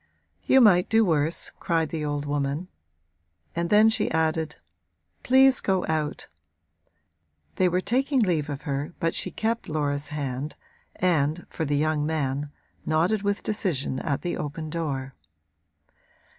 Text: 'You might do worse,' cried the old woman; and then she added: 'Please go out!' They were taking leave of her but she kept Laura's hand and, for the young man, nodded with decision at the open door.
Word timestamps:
'You 0.47 0.61
might 0.61 0.89
do 0.89 1.05
worse,' 1.05 1.51
cried 1.59 1.89
the 1.89 2.03
old 2.03 2.25
woman; 2.25 2.69
and 3.55 3.69
then 3.69 3.87
she 3.87 4.09
added: 4.09 4.55
'Please 5.21 5.61
go 5.61 5.85
out!' 5.87 6.27
They 7.57 7.69
were 7.69 7.81
taking 7.81 8.19
leave 8.19 8.49
of 8.49 8.63
her 8.63 8.95
but 8.99 9.13
she 9.13 9.29
kept 9.29 9.69
Laura's 9.69 10.07
hand 10.07 10.55
and, 10.95 11.45
for 11.51 11.65
the 11.65 11.77
young 11.77 12.03
man, 12.03 12.49
nodded 12.83 13.21
with 13.21 13.43
decision 13.43 13.99
at 13.99 14.23
the 14.23 14.37
open 14.37 14.71
door. 14.71 15.13